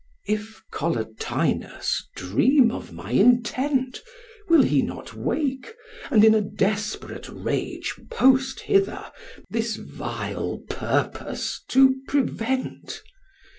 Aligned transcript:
'If 0.27 0.63
Collatinus 0.71 2.01
dream 2.15 2.71
of 2.71 2.91
my 2.91 3.11
intent, 3.11 4.01
Will 4.49 4.63
he 4.63 4.81
not 4.81 5.13
wake, 5.13 5.75
and 6.09 6.25
in 6.25 6.33
a 6.33 6.41
desperate 6.41 7.29
rage 7.29 7.93
Post 8.09 8.61
hither, 8.61 9.11
this 9.51 9.75
vile 9.75 10.63
purpose 10.67 11.61
to 11.67 11.97
prevent? 12.07 13.03